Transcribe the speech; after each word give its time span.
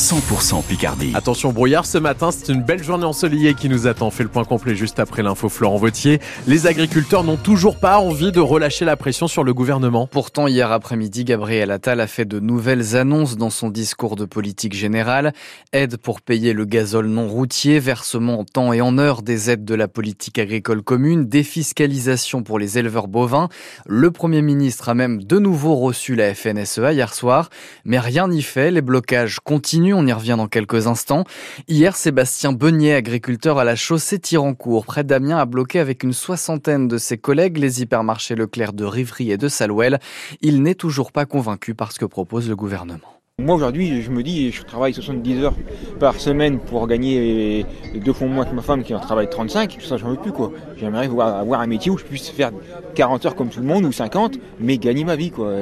100% 0.00 0.64
Picardie. 0.64 1.12
Attention 1.14 1.52
brouillard 1.52 1.84
ce 1.84 1.98
matin, 1.98 2.30
c'est 2.30 2.50
une 2.50 2.62
belle 2.62 2.82
journée 2.82 3.04
ensoleillée 3.04 3.52
qui 3.52 3.68
nous 3.68 3.86
attend. 3.86 4.10
Fait 4.10 4.22
le 4.22 4.30
point 4.30 4.44
complet 4.44 4.74
juste 4.74 4.98
après 4.98 5.22
l'info 5.22 5.50
Florent 5.50 5.76
Vautier. 5.76 6.20
Les 6.46 6.66
agriculteurs 6.66 7.22
n'ont 7.22 7.36
toujours 7.36 7.78
pas 7.78 7.98
envie 7.98 8.32
de 8.32 8.40
relâcher 8.40 8.86
la 8.86 8.96
pression 8.96 9.28
sur 9.28 9.44
le 9.44 9.52
gouvernement. 9.52 10.06
Pourtant, 10.06 10.46
hier 10.46 10.72
après-midi, 10.72 11.24
Gabriel 11.24 11.70
Attal 11.70 12.00
a 12.00 12.06
fait 12.06 12.24
de 12.24 12.40
nouvelles 12.40 12.96
annonces 12.96 13.36
dans 13.36 13.50
son 13.50 13.68
discours 13.68 14.16
de 14.16 14.24
politique 14.24 14.72
générale. 14.72 15.34
Aide 15.74 15.98
pour 15.98 16.22
payer 16.22 16.54
le 16.54 16.64
gazole 16.64 17.06
non 17.06 17.28
routier, 17.28 17.78
versement 17.78 18.40
en 18.40 18.44
temps 18.44 18.72
et 18.72 18.80
en 18.80 18.96
heure 18.96 19.20
des 19.20 19.50
aides 19.50 19.66
de 19.66 19.74
la 19.74 19.86
politique 19.86 20.38
agricole 20.38 20.80
commune, 20.82 21.26
défiscalisation 21.26 22.42
pour 22.42 22.58
les 22.58 22.78
éleveurs 22.78 23.06
bovins. 23.06 23.50
Le 23.86 24.10
Premier 24.10 24.40
ministre 24.40 24.88
a 24.88 24.94
même 24.94 25.22
de 25.22 25.38
nouveau 25.38 25.76
reçu 25.76 26.14
la 26.14 26.34
FNSEA 26.34 26.94
hier 26.94 27.12
soir, 27.12 27.50
mais 27.84 27.98
rien 27.98 28.28
n'y 28.28 28.40
fait. 28.40 28.70
Les 28.70 28.80
blocages 28.80 29.40
continuent, 29.40 29.89
on 29.92 30.06
y 30.06 30.12
revient 30.12 30.36
dans 30.36 30.48
quelques 30.48 30.86
instants. 30.86 31.24
Hier, 31.68 31.96
Sébastien 31.96 32.52
Beignet, 32.52 32.94
agriculteur 32.94 33.58
à 33.58 33.64
la 33.64 33.76
chaussée 33.76 34.18
Tirancourt, 34.18 34.86
près 34.86 35.04
d'Amiens, 35.04 35.38
a 35.38 35.46
bloqué 35.46 35.78
avec 35.78 36.02
une 36.02 36.12
soixantaine 36.12 36.88
de 36.88 36.98
ses 36.98 37.18
collègues 37.18 37.58
les 37.58 37.82
hypermarchés 37.82 38.34
Leclerc 38.34 38.72
de 38.72 38.84
Rivry 38.84 39.30
et 39.30 39.36
de 39.36 39.48
Salouel. 39.48 40.00
Il 40.40 40.62
n'est 40.62 40.74
toujours 40.74 41.12
pas 41.12 41.26
convaincu 41.26 41.74
par 41.74 41.92
ce 41.92 41.98
que 41.98 42.04
propose 42.04 42.48
le 42.48 42.56
gouvernement. 42.56 43.19
Moi 43.40 43.54
aujourd'hui, 43.54 44.02
je 44.02 44.10
me 44.10 44.22
dis, 44.22 44.52
je 44.52 44.62
travaille 44.62 44.92
70 44.92 45.42
heures 45.42 45.54
par 45.98 46.20
semaine 46.20 46.58
pour 46.58 46.86
gagner 46.86 47.64
deux 47.94 48.12
fois 48.12 48.28
moins 48.28 48.44
que 48.44 48.54
ma 48.54 48.60
femme 48.60 48.82
qui 48.82 48.94
en 48.94 49.00
travaille 49.00 49.30
35. 49.30 49.78
Ça, 49.80 49.96
j'en 49.96 50.10
veux 50.10 50.16
plus 50.16 50.30
quoi. 50.30 50.52
J'aimerais 50.76 51.06
avoir 51.06 51.60
un 51.60 51.66
métier 51.66 51.90
où 51.90 51.96
je 51.96 52.04
puisse 52.04 52.28
faire 52.28 52.50
40 52.94 53.24
heures 53.24 53.34
comme 53.34 53.48
tout 53.48 53.60
le 53.60 53.66
monde 53.66 53.86
ou 53.86 53.92
50, 53.92 54.34
mais 54.60 54.76
gagner 54.76 55.04
ma 55.04 55.16
vie 55.16 55.30
quoi. 55.30 55.54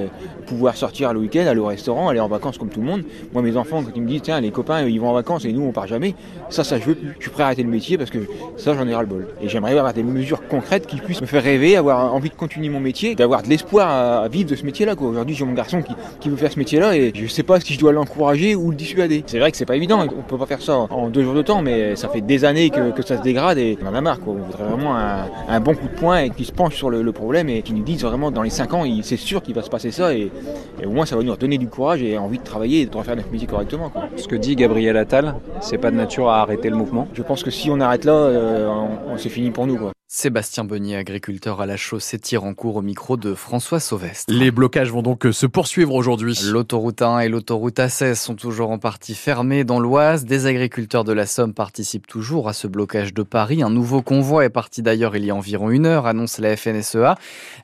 Pouvoir 0.47 0.77
sortir 0.77 1.13
le 1.13 1.21
week-end, 1.21 1.47
aller 1.47 1.61
au 1.61 1.67
restaurant, 1.67 2.09
aller 2.09 2.19
en 2.19 2.27
vacances 2.27 2.59
comme 2.59 2.69
tout 2.69 2.81
le 2.81 2.87
monde. 2.87 3.05
Moi, 3.33 3.43
mes 3.43 3.57
enfants, 3.57 3.83
quand 3.85 3.93
ils 3.95 4.03
me 4.03 4.09
disent, 4.09 4.23
tiens, 4.23 4.41
les 4.41 4.51
copains, 4.51 4.83
ils 4.83 5.01
vont 5.01 5.11
en 5.11 5.15
vacances 5.15 5.45
et 5.45 5.53
nous, 5.53 5.63
on 5.63 5.71
part 5.71 5.87
jamais. 5.87 6.17
Ça, 6.51 6.65
ça, 6.65 6.81
je 6.81 6.85
veux 6.85 6.95
plus. 6.97 7.15
Je 7.19 7.23
suis 7.23 7.31
prêt 7.31 7.45
à 7.45 7.47
arrêter 7.47 7.63
le 7.63 7.69
métier 7.69 7.97
parce 7.97 8.11
que 8.11 8.19
ça, 8.57 8.75
j'en 8.75 8.89
ai 8.89 8.95
ras 8.95 9.03
le 9.03 9.07
bol. 9.07 9.29
Et 9.41 9.49
j'aimerais 9.49 9.79
avoir 9.79 9.95
des 9.95 10.03
mesures 10.03 10.49
concrètes 10.49 10.87
qui 10.87 10.97
puissent 10.97 11.21
me 11.21 11.27
faire 11.27 11.45
rêver, 11.45 11.77
avoir 11.77 12.13
envie 12.13 12.31
de 12.31 12.35
continuer 12.35 12.71
mon 12.71 12.81
métier, 12.81 13.15
d'avoir 13.15 13.43
de 13.43 13.49
l'espoir 13.49 14.23
à 14.23 14.29
vivre 14.29 14.51
de 14.51 14.57
ce 14.57 14.65
métier-là. 14.65 14.95
Aujourd'hui, 14.99 15.37
j'ai 15.37 15.45
mon 15.45 15.53
garçon 15.53 15.81
qui, 15.83 15.93
qui 16.19 16.29
veut 16.29 16.37
faire 16.37 16.51
ce 16.51 16.59
métier-là 16.59 16.97
et 16.97 17.13
je 17.15 17.27
sais 17.29 17.45
pas 17.45 17.61
si 17.69 17.75
je 17.75 17.81
dois 17.81 17.93
l'encourager 17.93 18.55
ou 18.55 18.71
le 18.71 18.77
dissuader. 18.77 19.25
C'est 19.27 19.39
vrai 19.39 19.51
que 19.51 19.59
c'est 19.59 19.67
pas 19.67 19.77
évident, 19.77 20.03
on 20.03 20.23
peut 20.23 20.39
pas 20.39 20.47
faire 20.47 20.63
ça 20.63 20.87
en 20.89 21.11
deux 21.11 21.23
jours 21.23 21.35
de 21.35 21.43
temps, 21.43 21.61
mais 21.61 21.97
ça 21.97 22.09
fait 22.09 22.23
des 22.23 22.47
années 22.47 22.71
que, 22.71 22.93
que 22.93 23.03
ça 23.03 23.19
se 23.19 23.23
dégrade 23.23 23.59
et 23.59 23.77
on 23.83 23.87
en 23.89 23.95
a 23.95 24.01
marre. 24.01 24.21
Quoi. 24.21 24.37
On 24.39 24.43
voudrait 24.43 24.65
vraiment 24.65 24.97
un, 24.97 25.27
un, 25.47 25.61
bon 25.61 25.75
coup 25.75 25.87
de 25.87 26.01
poing 26.01 26.21
et 26.21 26.31
qui 26.31 26.47
se 26.47 26.53
penche 26.53 26.77
sur 26.77 26.89
le, 26.89 27.03
le 27.03 27.13
problème 27.13 27.51
et 27.51 27.61
qui 27.61 27.75
nous 27.75 27.83
dise 27.83 28.05
vraiment 28.05 28.31
dans 28.31 28.41
les 28.41 28.49
cinq 28.49 28.73
ans, 28.73 28.85
c'est 29.03 29.19
sûr 29.19 29.43
qu'il 29.43 29.55
va 29.55 29.61
se 29.61 29.69
passer 29.69 29.91
ça 29.91 30.15
et, 30.15 30.33
et, 30.81 30.87
au 30.87 30.93
moins 30.93 31.05
ça 31.05 31.15
va 31.15 31.23
nous 31.23 31.37
donner 31.37 31.59
du 31.59 31.69
courage 31.69 32.03
et 32.03 32.17
envie 32.17 32.39
de 32.39 32.45
travailler 32.45 32.81
et 32.81 32.87
de 32.87 32.97
refaire 32.97 33.17
notre 33.17 33.31
métier 33.31 33.47
correctement. 33.47 33.91
Quoi. 33.91 34.09
Ce 34.17 34.27
que 34.27 34.37
dit 34.37 34.57
Gabriel 34.57 34.97
Attal, 34.97 35.35
c'est 35.61 35.77
pas 35.77 35.91
de 35.91 35.97
nature 35.97 36.31
à 36.31 36.41
arrêter 36.41 36.71
le 36.71 36.77
mouvement 36.77 37.07
Je 37.13 37.23
pense 37.23 37.43
que 37.43 37.51
si 37.51 37.69
on 37.71 37.81
arrête 37.81 38.07
là, 38.07 38.15
euh, 38.15 38.67
on, 38.67 39.13
on 39.13 39.19
c'est 39.19 39.29
fini 39.29 39.51
pour 39.51 39.67
nous. 39.67 39.77
Quoi. 39.77 39.93
Sébastien 40.19 40.65
Bonnier, 40.65 40.97
agriculteur 40.97 41.61
à 41.61 41.67
la 41.67 41.77
chaussée 41.77 42.19
Tirancourt 42.19 42.75
au 42.75 42.83
micro 42.83 43.17
de 43.17 43.35
François 43.35 43.79
Sauvestre. 43.79 44.25
Les 44.35 44.51
blocages 44.51 44.91
vont 44.91 45.01
donc 45.01 45.29
se 45.31 45.47
poursuivre 45.47 45.95
aujourd'hui. 45.95 46.37
L'autoroute 46.45 47.03
1 47.03 47.21
et 47.21 47.29
l'autoroute 47.29 47.79
A16 47.79 48.17
sont 48.17 48.35
toujours 48.35 48.73
en 48.73 48.79
partie 48.79 49.15
fermées 49.15 49.63
dans 49.63 49.79
l'Oise. 49.79 50.25
Des 50.25 50.47
agriculteurs 50.47 51.05
de 51.05 51.13
la 51.13 51.25
Somme 51.25 51.55
participent 51.55 52.09
toujours 52.09 52.49
à 52.49 52.53
ce 52.53 52.67
blocage 52.67 53.15
de 53.15 53.23
Paris. 53.23 53.63
Un 53.63 53.71
nouveau 53.71 54.03
convoi 54.03 54.45
est 54.45 54.51
parti 54.51 54.83
d'ailleurs 54.83 55.15
il 55.15 55.25
y 55.25 55.31
a 55.31 55.37
environ 55.37 55.71
une 55.71 55.87
heure, 55.87 56.09
annonce 56.09 56.39
la 56.39 56.57
FNSEA. 56.57 57.15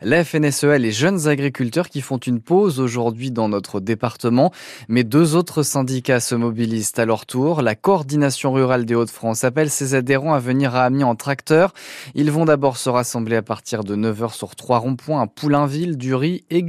La 0.00 0.24
FNSEA, 0.24 0.78
les 0.78 0.92
jeunes 0.92 1.26
agriculteurs 1.26 1.88
qui 1.88 2.02
font 2.02 2.18
une 2.18 2.38
pause 2.38 2.78
aujourd'hui 2.78 3.32
dans 3.32 3.48
notre 3.48 3.80
département. 3.80 4.52
Mais 4.86 5.02
deux 5.02 5.34
autres 5.34 5.64
syndicats 5.64 6.20
se 6.20 6.36
mobilisent 6.36 6.92
à 6.98 7.04
leur 7.04 7.26
tour. 7.26 7.62
La 7.62 7.74
coordination 7.74 8.52
rurale 8.52 8.84
des 8.84 8.94
Hauts-de-France 8.94 9.42
appelle 9.42 9.70
ses 9.70 9.96
adhérents 9.96 10.34
à 10.34 10.38
venir 10.38 10.76
à 10.76 10.84
Amiens 10.84 11.08
en 11.08 11.16
tracteur. 11.16 11.74
Ils 12.14 12.30
vont 12.30 12.43
d'abord 12.44 12.76
se 12.76 12.90
rassembler 12.90 13.36
à 13.36 13.42
partir 13.42 13.84
de 13.84 13.94
9h 13.94 14.34
sur 14.34 14.56
trois 14.56 14.78
ronds-points 14.78 15.22
à 15.22 15.26
Poulainville, 15.26 15.96
Dury 15.96 16.44
et 16.50 16.64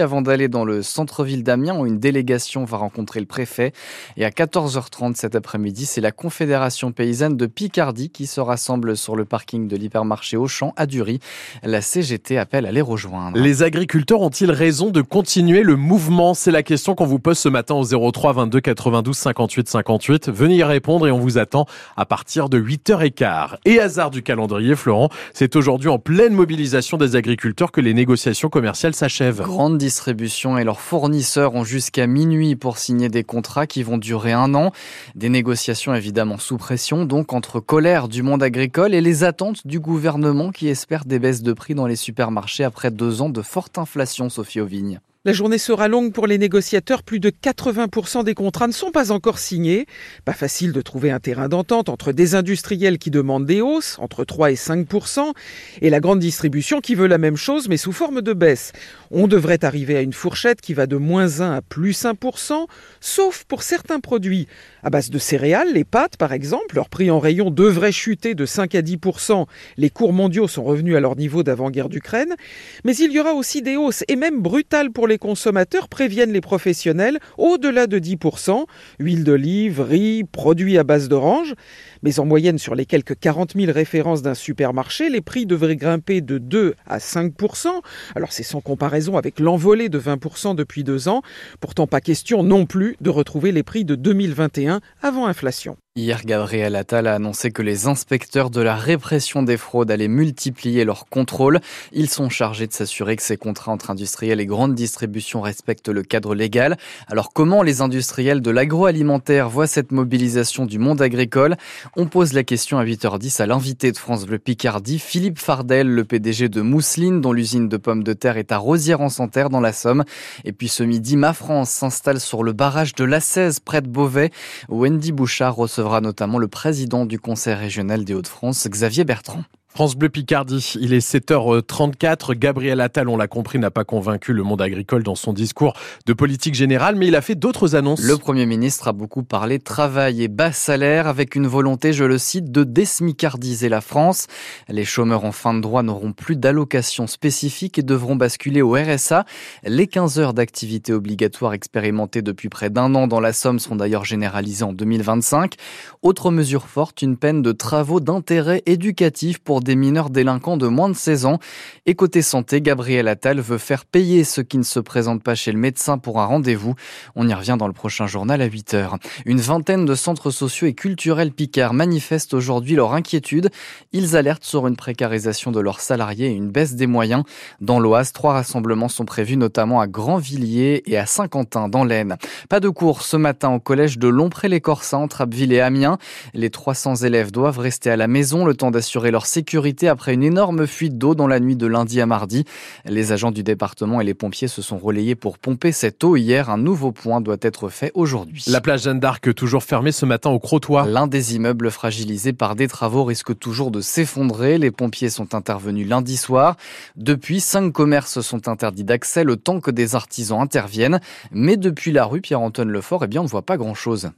avant 0.00 0.22
d'aller 0.22 0.48
dans 0.48 0.64
le 0.64 0.82
centre-ville 0.82 1.42
d'Amiens 1.42 1.78
où 1.78 1.86
une 1.86 1.98
délégation 1.98 2.64
va 2.64 2.78
rencontrer 2.78 3.20
le 3.20 3.26
préfet. 3.26 3.72
Et 4.16 4.24
à 4.24 4.30
14h30 4.30 5.16
cet 5.16 5.34
après-midi, 5.34 5.86
c'est 5.86 6.00
la 6.00 6.12
Confédération 6.12 6.92
paysanne 6.92 7.36
de 7.36 7.46
Picardie 7.46 8.10
qui 8.10 8.26
se 8.26 8.40
rassemble 8.40 8.96
sur 8.96 9.16
le 9.16 9.24
parking 9.24 9.68
de 9.68 9.76
l'hypermarché 9.76 10.36
Auchan 10.36 10.72
à 10.76 10.86
Dury. 10.86 11.20
La 11.62 11.82
CGT 11.82 12.38
appelle 12.38 12.66
à 12.66 12.72
les 12.72 12.80
rejoindre. 12.80 13.38
Les 13.38 13.62
agriculteurs 13.62 14.22
ont-ils 14.22 14.50
raison 14.50 14.90
de 14.90 15.02
continuer 15.02 15.62
le 15.62 15.76
mouvement? 15.76 16.32
C'est 16.32 16.52
la 16.52 16.62
question 16.62 16.94
qu'on 16.94 17.06
vous 17.06 17.18
pose 17.18 17.38
ce 17.38 17.48
matin 17.48 17.74
au 17.74 18.10
03 18.10 18.32
22 18.32 18.60
92 18.60 19.16
58 19.16 19.68
58. 19.68 20.30
Venez 20.30 20.56
y 20.56 20.64
répondre 20.64 21.06
et 21.06 21.10
on 21.10 21.18
vous 21.18 21.36
attend 21.36 21.66
à 21.96 22.06
partir 22.06 22.48
de 22.48 22.58
8h15. 22.58 23.56
Et 23.66 23.78
hasard 23.78 24.10
du 24.10 24.22
calendrier, 24.22 24.74
Florent, 24.74 25.09
c'est 25.32 25.56
aujourd'hui 25.56 25.88
en 25.88 25.98
pleine 25.98 26.34
mobilisation 26.34 26.96
des 26.96 27.16
agriculteurs 27.16 27.72
que 27.72 27.80
les 27.80 27.94
négociations 27.94 28.48
commerciales 28.48 28.94
s'achèvent. 28.94 29.42
Grande 29.42 29.78
distribution 29.78 30.58
et 30.58 30.64
leurs 30.64 30.80
fournisseurs 30.80 31.54
ont 31.54 31.64
jusqu'à 31.64 32.06
minuit 32.06 32.56
pour 32.56 32.78
signer 32.78 33.08
des 33.08 33.24
contrats 33.24 33.66
qui 33.66 33.82
vont 33.82 33.98
durer 33.98 34.32
un 34.32 34.54
an. 34.54 34.72
Des 35.14 35.28
négociations 35.28 35.94
évidemment 35.94 36.38
sous 36.38 36.56
pression, 36.56 37.04
donc 37.04 37.32
entre 37.32 37.60
colère 37.60 38.08
du 38.08 38.22
monde 38.22 38.42
agricole 38.42 38.94
et 38.94 39.00
les 39.00 39.24
attentes 39.24 39.66
du 39.66 39.80
gouvernement 39.80 40.50
qui 40.50 40.68
espère 40.68 41.04
des 41.04 41.18
baisses 41.18 41.42
de 41.42 41.52
prix 41.52 41.74
dans 41.74 41.86
les 41.86 41.96
supermarchés 41.96 42.64
après 42.64 42.90
deux 42.90 43.22
ans 43.22 43.30
de 43.30 43.42
forte 43.42 43.78
inflation, 43.78 44.28
Sophie 44.28 44.60
Auvigne. 44.60 45.00
La 45.26 45.34
journée 45.34 45.58
sera 45.58 45.86
longue 45.86 46.14
pour 46.14 46.26
les 46.26 46.38
négociateurs. 46.38 47.02
Plus 47.02 47.20
de 47.20 47.28
80% 47.28 48.24
des 48.24 48.32
contrats 48.32 48.68
ne 48.68 48.72
sont 48.72 48.90
pas 48.90 49.12
encore 49.12 49.38
signés. 49.38 49.84
Pas 50.24 50.32
facile 50.32 50.72
de 50.72 50.80
trouver 50.80 51.10
un 51.10 51.20
terrain 51.20 51.46
d'entente 51.46 51.90
entre 51.90 52.12
des 52.12 52.34
industriels 52.34 52.96
qui 52.96 53.10
demandent 53.10 53.44
des 53.44 53.60
hausses, 53.60 53.98
entre 53.98 54.24
3 54.24 54.52
et 54.52 54.54
5%, 54.54 55.34
et 55.82 55.90
la 55.90 56.00
grande 56.00 56.20
distribution 56.20 56.80
qui 56.80 56.94
veut 56.94 57.06
la 57.06 57.18
même 57.18 57.36
chose, 57.36 57.68
mais 57.68 57.76
sous 57.76 57.92
forme 57.92 58.22
de 58.22 58.32
baisse. 58.32 58.72
On 59.10 59.26
devrait 59.26 59.62
arriver 59.62 59.94
à 59.94 60.00
une 60.00 60.14
fourchette 60.14 60.62
qui 60.62 60.72
va 60.72 60.86
de 60.86 60.96
moins 60.96 61.42
1 61.42 61.52
à 61.52 61.60
plus 61.60 62.02
1%, 62.02 62.66
sauf 63.02 63.44
pour 63.44 63.62
certains 63.62 64.00
produits. 64.00 64.48
À 64.82 64.88
base 64.88 65.10
de 65.10 65.18
céréales, 65.18 65.74
les 65.74 65.84
pâtes 65.84 66.16
par 66.16 66.32
exemple, 66.32 66.76
leur 66.76 66.88
prix 66.88 67.10
en 67.10 67.18
rayon 67.18 67.50
devrait 67.50 67.92
chuter 67.92 68.34
de 68.34 68.46
5 68.46 68.74
à 68.74 68.80
10%. 68.80 69.44
Les 69.76 69.90
cours 69.90 70.14
mondiaux 70.14 70.48
sont 70.48 70.64
revenus 70.64 70.96
à 70.96 71.00
leur 71.00 71.16
niveau 71.16 71.42
d'avant-guerre 71.42 71.90
d'Ukraine. 71.90 72.36
Mais 72.84 72.96
il 72.96 73.12
y 73.12 73.20
aura 73.20 73.34
aussi 73.34 73.60
des 73.60 73.76
hausses, 73.76 74.02
et 74.08 74.16
même 74.16 74.40
brutales 74.40 74.90
pour 74.90 75.09
les 75.10 75.18
consommateurs, 75.18 75.88
préviennent 75.88 76.32
les 76.32 76.40
professionnels, 76.40 77.18
au-delà 77.36 77.86
de 77.86 77.98
10%. 77.98 78.64
Huile 78.98 79.24
d'olive, 79.24 79.82
riz, 79.82 80.24
produits 80.24 80.78
à 80.78 80.84
base 80.84 81.08
d'orange. 81.08 81.54
Mais 82.02 82.18
en 82.18 82.24
moyenne, 82.24 82.56
sur 82.56 82.74
les 82.74 82.86
quelques 82.86 83.18
40 83.18 83.52
000 83.54 83.70
références 83.72 84.22
d'un 84.22 84.34
supermarché, 84.34 85.10
les 85.10 85.20
prix 85.20 85.44
devraient 85.44 85.76
grimper 85.76 86.22
de 86.22 86.38
2 86.38 86.74
à 86.86 86.98
5%. 86.98 87.68
Alors 88.14 88.32
c'est 88.32 88.42
sans 88.42 88.62
comparaison 88.62 89.18
avec 89.18 89.38
l'envolée 89.38 89.90
de 89.90 90.00
20% 90.00 90.54
depuis 90.54 90.84
deux 90.84 91.08
ans. 91.08 91.22
Pourtant 91.60 91.86
pas 91.86 92.00
question 92.00 92.42
non 92.42 92.64
plus 92.64 92.96
de 93.00 93.10
retrouver 93.10 93.52
les 93.52 93.62
prix 93.62 93.84
de 93.84 93.96
2021 93.96 94.80
avant 95.02 95.26
inflation. 95.26 95.76
Hier, 95.96 96.20
Gabriel 96.24 96.76
Attal 96.76 97.08
a 97.08 97.16
annoncé 97.16 97.50
que 97.50 97.62
les 97.62 97.88
inspecteurs 97.88 98.50
de 98.50 98.60
la 98.60 98.76
répression 98.76 99.42
des 99.42 99.56
fraudes 99.56 99.90
allaient 99.90 100.06
multiplier 100.06 100.84
leurs 100.84 101.06
contrôles. 101.06 101.58
Ils 101.90 102.08
sont 102.08 102.28
chargés 102.28 102.68
de 102.68 102.72
s'assurer 102.72 103.16
que 103.16 103.24
ces 103.24 103.36
contrats 103.36 103.72
entre 103.72 103.90
industriels 103.90 104.38
et 104.38 104.46
grandes 104.46 104.76
distributions 104.76 105.40
respectent 105.40 105.88
le 105.88 106.04
cadre 106.04 106.36
légal. 106.36 106.76
Alors 107.08 107.32
comment 107.32 107.64
les 107.64 107.80
industriels 107.80 108.40
de 108.40 108.52
l'agroalimentaire 108.52 109.48
voient 109.48 109.66
cette 109.66 109.90
mobilisation 109.90 110.64
du 110.64 110.78
monde 110.78 111.02
agricole? 111.02 111.56
On 111.96 112.06
pose 112.06 112.34
la 112.34 112.44
question 112.44 112.78
à 112.78 112.84
8h10 112.84 113.42
à 113.42 113.46
l'invité 113.46 113.90
de 113.90 113.98
France 113.98 114.26
Bleu 114.26 114.38
Picardie, 114.38 115.00
Philippe 115.00 115.40
Fardel, 115.40 115.88
le 115.88 116.04
PDG 116.04 116.48
de 116.48 116.60
Mousseline, 116.60 117.20
dont 117.20 117.32
l'usine 117.32 117.68
de 117.68 117.76
pommes 117.76 118.04
de 118.04 118.12
terre 118.12 118.36
est 118.36 118.52
à 118.52 118.58
Rosière-en-Santerre 118.58 119.50
dans 119.50 119.58
la 119.60 119.72
Somme. 119.72 120.04
Et 120.44 120.52
puis 120.52 120.68
ce 120.68 120.84
midi, 120.84 121.16
Ma 121.16 121.32
France 121.32 121.70
s'installe 121.70 122.20
sur 122.20 122.44
le 122.44 122.52
barrage 122.52 122.94
de 122.94 123.02
la 123.02 123.18
16 123.18 123.58
près 123.58 123.82
de 123.82 123.88
Beauvais. 123.88 124.30
Wendy 124.68 125.10
Bouchard 125.10 125.58
recevra 125.80 126.02
notamment 126.02 126.38
le 126.38 126.48
président 126.48 127.06
du 127.06 127.18
Conseil 127.18 127.54
régional 127.54 128.04
des 128.04 128.12
Hauts-de-France, 128.12 128.68
Xavier 128.68 129.04
Bertrand. 129.04 129.44
France 129.72 129.94
Bleu 129.94 130.08
Picardie, 130.08 130.74
il 130.80 130.92
est 130.92 130.98
7h34. 130.98 132.34
Gabriel 132.34 132.80
Attal, 132.80 133.08
on 133.08 133.16
l'a 133.16 133.28
compris, 133.28 133.60
n'a 133.60 133.70
pas 133.70 133.84
convaincu 133.84 134.32
le 134.32 134.42
monde 134.42 134.60
agricole 134.60 135.04
dans 135.04 135.14
son 135.14 135.32
discours 135.32 135.74
de 136.06 136.12
politique 136.12 136.54
générale, 136.54 136.96
mais 136.96 137.06
il 137.06 137.14
a 137.14 137.20
fait 137.20 137.36
d'autres 137.36 137.76
annonces. 137.76 138.02
Le 138.02 138.16
Premier 138.16 138.46
ministre 138.46 138.88
a 138.88 138.92
beaucoup 138.92 139.22
parlé 139.22 139.60
travail 139.60 140.24
et 140.24 140.28
bas 140.28 140.50
salaire 140.50 141.06
avec 141.06 141.36
une 141.36 141.46
volonté, 141.46 141.92
je 141.92 142.02
le 142.02 142.18
cite, 142.18 142.50
de 142.50 142.64
désmicardiser 142.64 143.68
la 143.68 143.80
France. 143.80 144.26
Les 144.68 144.84
chômeurs 144.84 145.24
en 145.24 145.30
fin 145.30 145.54
de 145.54 145.60
droit 145.60 145.84
n'auront 145.84 146.12
plus 146.12 146.34
d'allocations 146.34 147.06
spécifiques 147.06 147.78
et 147.78 147.84
devront 147.84 148.16
basculer 148.16 148.62
au 148.62 148.72
RSA. 148.72 149.24
Les 149.62 149.86
15 149.86 150.18
heures 150.18 150.34
d'activité 150.34 150.92
obligatoire 150.92 151.54
expérimentées 151.54 152.22
depuis 152.22 152.48
près 152.48 152.70
d'un 152.70 152.92
an 152.96 153.06
dans 153.06 153.20
la 153.20 153.32
Somme 153.32 153.60
seront 153.60 153.76
d'ailleurs 153.76 154.04
généralisées 154.04 154.64
en 154.64 154.72
2025. 154.72 155.54
Autre 156.02 156.32
mesure 156.32 156.66
forte, 156.66 157.02
une 157.02 157.16
peine 157.16 157.40
de 157.40 157.52
travaux 157.52 158.00
d'intérêt 158.00 158.64
éducatif 158.66 159.38
pour 159.38 159.59
des 159.62 159.76
mineurs 159.76 160.10
délinquants 160.10 160.56
de 160.56 160.66
moins 160.66 160.88
de 160.88 160.94
16 160.94 161.26
ans. 161.26 161.38
Et 161.86 161.94
côté 161.94 162.22
santé, 162.22 162.60
Gabriel 162.60 163.08
Attal 163.08 163.40
veut 163.40 163.58
faire 163.58 163.84
payer 163.84 164.24
ceux 164.24 164.42
qui 164.42 164.58
ne 164.58 164.62
se 164.62 164.80
présentent 164.80 165.22
pas 165.22 165.34
chez 165.34 165.52
le 165.52 165.58
médecin 165.58 165.98
pour 165.98 166.20
un 166.20 166.24
rendez-vous. 166.24 166.74
On 167.16 167.28
y 167.28 167.34
revient 167.34 167.56
dans 167.58 167.66
le 167.66 167.72
prochain 167.72 168.06
journal 168.06 168.40
à 168.40 168.46
8 168.46 168.74
heures. 168.74 168.96
Une 169.26 169.40
vingtaine 169.40 169.84
de 169.84 169.94
centres 169.94 170.30
sociaux 170.30 170.66
et 170.66 170.74
culturels 170.74 171.32
picards 171.32 171.74
manifestent 171.74 172.34
aujourd'hui 172.34 172.74
leur 172.74 172.94
inquiétude. 172.94 173.50
Ils 173.92 174.16
alertent 174.16 174.44
sur 174.44 174.66
une 174.66 174.76
précarisation 174.76 175.50
de 175.50 175.60
leurs 175.60 175.80
salariés 175.80 176.28
et 176.28 176.34
une 176.34 176.50
baisse 176.50 176.74
des 176.74 176.86
moyens. 176.86 177.24
Dans 177.60 177.80
l'Oise, 177.80 178.12
trois 178.12 178.32
rassemblements 178.32 178.88
sont 178.88 179.04
prévus, 179.04 179.36
notamment 179.36 179.80
à 179.80 179.86
Grandvilliers 179.86 180.82
et 180.86 180.96
à 180.96 181.06
Saint-Quentin, 181.06 181.68
dans 181.68 181.84
l'Aisne. 181.84 182.16
Pas 182.48 182.60
de 182.60 182.68
cours 182.68 183.02
ce 183.02 183.16
matin 183.16 183.50
au 183.50 183.60
collège 183.60 183.98
de 183.98 184.08
Lompré-les-Corsins, 184.08 184.98
entre 184.98 185.20
Abbeville 185.22 185.52
et 185.52 185.60
Amiens. 185.60 185.98
Les 186.34 186.50
300 186.50 186.96
élèves 186.96 187.30
doivent 187.30 187.58
rester 187.58 187.90
à 187.90 187.96
la 187.96 188.08
maison 188.08 188.44
le 188.44 188.54
temps 188.54 188.70
d'assurer 188.70 189.10
leur 189.10 189.26
sécurité 189.26 189.49
après 189.88 190.14
une 190.14 190.22
énorme 190.22 190.66
fuite 190.66 190.98
d'eau 190.98 191.14
dans 191.14 191.26
la 191.26 191.40
nuit 191.40 191.56
de 191.56 191.66
lundi 191.66 192.00
à 192.00 192.06
mardi. 192.06 192.44
Les 192.84 193.12
agents 193.12 193.30
du 193.30 193.42
département 193.42 194.00
et 194.00 194.04
les 194.04 194.14
pompiers 194.14 194.48
se 194.48 194.62
sont 194.62 194.78
relayés 194.78 195.14
pour 195.14 195.38
pomper 195.38 195.72
cette 195.72 196.02
eau 196.04 196.16
hier. 196.16 196.50
Un 196.50 196.58
nouveau 196.58 196.92
point 196.92 197.20
doit 197.20 197.36
être 197.40 197.68
fait 197.68 197.90
aujourd'hui. 197.94 198.44
La 198.46 198.60
plage 198.60 198.82
Jeanne 198.82 199.00
d'Arc 199.00 199.34
toujours 199.34 199.62
fermée 199.62 199.92
ce 199.92 200.06
matin 200.06 200.30
au 200.30 200.38
Crotoy. 200.38 200.86
L'un 200.86 201.06
des 201.06 201.34
immeubles 201.34 201.70
fragilisés 201.70 202.32
par 202.32 202.54
des 202.54 202.68
travaux 202.68 203.04
risque 203.04 203.38
toujours 203.38 203.70
de 203.70 203.80
s'effondrer. 203.80 204.58
Les 204.58 204.70
pompiers 204.70 205.10
sont 205.10 205.34
intervenus 205.34 205.88
lundi 205.88 206.16
soir. 206.16 206.56
Depuis, 206.96 207.40
cinq 207.40 207.72
commerces 207.72 208.20
sont 208.20 208.48
interdits 208.48 208.84
d'accès 208.84 209.24
le 209.24 209.36
temps 209.36 209.60
que 209.60 209.70
des 209.70 209.94
artisans 209.94 210.40
interviennent. 210.40 211.00
Mais 211.32 211.56
depuis 211.56 211.92
la 211.92 212.04
rue 212.04 212.20
Pierre-Antoine 212.20 212.70
Lefort, 212.70 213.04
eh 213.04 213.08
bien, 213.08 213.20
on 213.20 213.24
ne 213.24 213.28
voit 213.28 213.42
pas 213.42 213.56
grand-chose. 213.56 214.10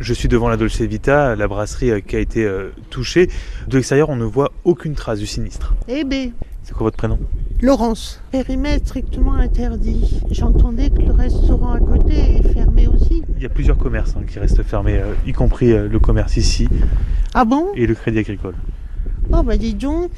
Je 0.00 0.14
suis 0.14 0.28
devant 0.28 0.48
la 0.48 0.56
Dolce 0.56 0.80
Vita, 0.82 1.34
la 1.34 1.48
brasserie 1.48 1.90
euh, 1.90 2.00
qui 2.00 2.16
a 2.16 2.20
été 2.20 2.44
euh, 2.44 2.70
touchée. 2.90 3.28
De 3.66 3.76
l'extérieur, 3.76 4.08
on 4.10 4.16
ne 4.16 4.24
voit 4.24 4.52
aucune 4.64 4.94
trace 4.94 5.18
du 5.18 5.26
sinistre. 5.26 5.74
Eh 5.88 6.04
ben, 6.04 6.30
C'est 6.62 6.72
quoi 6.72 6.84
votre 6.84 6.96
prénom? 6.96 7.18
Laurence, 7.60 8.20
périmètre 8.30 8.86
strictement 8.86 9.34
interdit. 9.34 10.20
J'entendais 10.30 10.90
que 10.90 11.02
le 11.02 11.10
restaurant 11.10 11.72
à 11.72 11.80
côté 11.80 12.14
est 12.36 12.52
fermé 12.54 12.86
aussi. 12.86 13.24
Il 13.36 13.42
y 13.42 13.46
a 13.46 13.48
plusieurs 13.48 13.76
commerces 13.76 14.14
hein, 14.16 14.22
qui 14.30 14.38
restent 14.38 14.62
fermés, 14.62 14.98
euh, 14.98 15.14
y 15.26 15.32
compris 15.32 15.72
euh, 15.72 15.88
le 15.88 15.98
commerce 15.98 16.36
ici 16.36 16.68
Ah 17.34 17.44
bon? 17.44 17.66
et 17.74 17.86
le 17.86 17.94
crédit 17.96 18.18
agricole. 18.20 18.54
Oh 19.32 19.42
bah 19.42 19.56
dis 19.56 19.74
donc. 19.74 20.10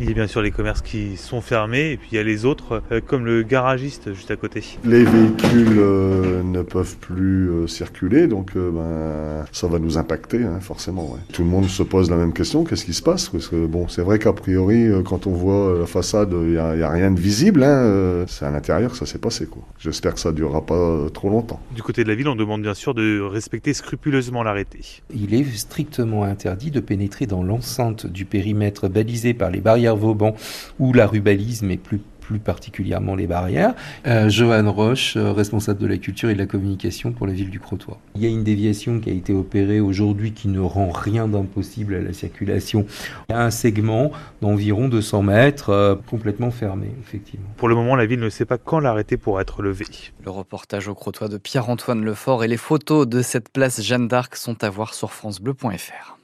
Il 0.00 0.08
y 0.08 0.10
a 0.10 0.14
bien 0.14 0.26
sûr 0.26 0.42
les 0.42 0.50
commerces 0.50 0.80
qui 0.80 1.16
sont 1.16 1.40
fermés 1.40 1.92
et 1.92 1.96
puis 1.96 2.08
il 2.12 2.16
y 2.16 2.18
a 2.18 2.22
les 2.24 2.44
autres, 2.44 2.82
euh, 2.90 3.00
comme 3.06 3.24
le 3.24 3.42
garagiste 3.42 4.14
juste 4.14 4.30
à 4.30 4.36
côté. 4.36 4.64
Les 4.84 5.04
véhicules 5.04 5.78
euh, 5.78 6.42
ne 6.42 6.62
peuvent 6.62 6.96
plus 6.96 7.48
euh, 7.50 7.66
circuler, 7.66 8.26
donc 8.26 8.52
euh, 8.56 8.70
ben, 8.72 9.46
ça 9.52 9.68
va 9.68 9.78
nous 9.78 9.98
impacter, 9.98 10.42
hein, 10.42 10.58
forcément. 10.60 11.12
ouais. 11.12 11.20
Tout 11.32 11.42
le 11.42 11.48
monde 11.48 11.66
se 11.66 11.82
pose 11.82 12.10
la 12.10 12.16
même 12.16 12.32
question, 12.32 12.64
qu'est-ce 12.64 12.84
qui 12.84 12.94
se 12.94 13.02
passe? 13.02 13.28
Parce 13.28 13.48
que 13.48 13.66
bon, 13.66 13.86
c'est 13.86 14.02
vrai 14.02 14.18
qu'a 14.18 14.32
priori, 14.32 14.86
euh, 14.88 15.02
quand 15.02 15.26
on 15.26 15.32
voit 15.32 15.76
la 15.78 15.86
façade, 15.86 16.32
il 16.32 16.52
n'y 16.52 16.58
a, 16.58 16.74
il 16.74 16.80
y 16.80 16.82
a 16.82 16.90
rien 16.90 17.10
de 17.10 17.20
visible. 17.20 17.62
Hein, 17.62 17.68
euh, 17.84 18.24
c'est 18.26 18.46
à 18.46 18.50
l'intérieur 18.50 18.90
que 18.92 18.96
ça 18.96 19.06
s'est 19.06 19.18
passé. 19.18 19.46
quoi. 19.46 19.62
J'espère 19.78 20.14
que 20.14 20.20
ça 20.20 20.30
ne 20.30 20.36
durera 20.36 20.64
pas 20.66 20.74
euh, 20.74 21.08
trop 21.10 21.28
longtemps. 21.28 21.60
Du 21.76 21.82
côté 21.82 22.02
de 22.02 22.08
la 22.08 22.14
ville, 22.14 22.28
on 22.28 22.34
demande 22.36 22.62
bien 22.62 22.74
sûr 22.74 22.94
de 22.94 23.20
respecter 23.20 23.72
scrupuleusement 23.74 24.42
l'arrêté. 24.42 24.80
Il 25.14 25.34
est 25.34 25.44
strictement 25.56 26.24
interdit 26.24 26.70
de 26.70 26.80
pénétrer 26.80 27.26
dans 27.26 27.42
l'enceinte 27.44 28.06
du 28.06 28.24
périmètre 28.24 28.88
balisé 28.88 29.34
par 29.34 29.50
les 29.50 29.60
barrières 29.60 29.81
Vauban 29.90 30.34
ou 30.78 30.92
la 30.92 31.06
rue 31.06 31.20
balise, 31.20 31.62
mais 31.62 31.76
plus 31.76 32.00
plus 32.22 32.38
particulièrement 32.38 33.14
les 33.14 33.26
barrières. 33.26 33.74
Euh, 34.06 34.30
Johan 34.30 34.70
Roche, 34.72 35.16
euh, 35.16 35.32
responsable 35.32 35.80
de 35.80 35.86
la 35.86 35.98
culture 35.98 36.30
et 36.30 36.34
de 36.34 36.38
la 36.38 36.46
communication 36.46 37.12
pour 37.12 37.26
la 37.26 37.32
ville 37.32 37.50
du 37.50 37.60
Crotoy. 37.60 37.96
Il 38.14 38.22
y 38.22 38.26
a 38.26 38.30
une 38.30 38.44
déviation 38.44 39.00
qui 39.00 39.10
a 39.10 39.12
été 39.12 39.34
opérée 39.34 39.80
aujourd'hui 39.80 40.32
qui 40.32 40.48
ne 40.48 40.60
rend 40.60 40.90
rien 40.90 41.28
d'impossible 41.28 41.94
à 41.94 42.00
la 42.00 42.12
circulation. 42.12 42.86
Il 43.28 43.32
y 43.32 43.34
a 43.34 43.42
un 43.42 43.50
segment 43.50 44.12
d'environ 44.40 44.88
200 44.88 45.22
mètres 45.22 45.70
euh, 45.70 45.96
complètement 46.06 46.50
fermé, 46.50 46.86
effectivement. 47.02 47.48
Pour 47.56 47.68
le 47.68 47.74
moment, 47.74 47.96
la 47.96 48.06
ville 48.06 48.20
ne 48.20 48.30
sait 48.30 48.46
pas 48.46 48.56
quand 48.56 48.78
l'arrêté 48.78 49.16
pourra 49.16 49.42
être 49.42 49.60
levé. 49.60 49.84
Le 50.24 50.30
reportage 50.30 50.88
au 50.88 50.94
Crotoy 50.94 51.28
de 51.28 51.38
Pierre-Antoine 51.38 52.04
Lefort 52.04 52.44
et 52.44 52.48
les 52.48 52.56
photos 52.56 53.06
de 53.06 53.20
cette 53.20 53.48
place 53.48 53.82
Jeanne 53.82 54.08
d'Arc 54.08 54.36
sont 54.36 54.62
à 54.62 54.70
voir 54.70 54.94
sur 54.94 55.12
francebleu.fr. 55.12 56.21